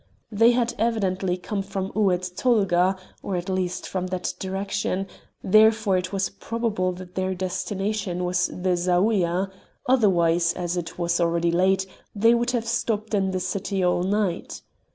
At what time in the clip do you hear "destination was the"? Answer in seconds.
7.35-8.73